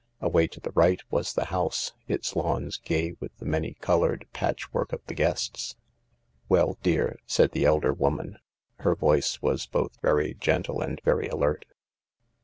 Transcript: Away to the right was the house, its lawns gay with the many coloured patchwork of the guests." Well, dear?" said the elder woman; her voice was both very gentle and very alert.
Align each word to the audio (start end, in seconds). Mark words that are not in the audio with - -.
Away 0.19 0.47
to 0.47 0.59
the 0.59 0.71
right 0.71 0.99
was 1.11 1.31
the 1.31 1.45
house, 1.53 1.91
its 2.07 2.35
lawns 2.35 2.77
gay 2.77 3.13
with 3.19 3.37
the 3.37 3.45
many 3.45 3.75
coloured 3.81 4.25
patchwork 4.33 4.93
of 4.93 5.05
the 5.05 5.13
guests." 5.13 5.75
Well, 6.49 6.79
dear?" 6.81 7.19
said 7.27 7.51
the 7.51 7.65
elder 7.65 7.93
woman; 7.93 8.39
her 8.79 8.95
voice 8.95 9.43
was 9.43 9.67
both 9.67 10.01
very 10.01 10.33
gentle 10.33 10.81
and 10.81 10.99
very 11.05 11.27
alert. 11.27 11.65